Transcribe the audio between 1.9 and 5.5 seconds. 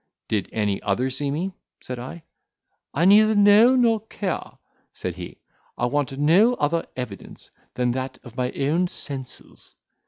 I. "I neither know nor care," said he;